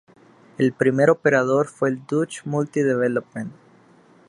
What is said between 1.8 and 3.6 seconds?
el Dutch Multi Development.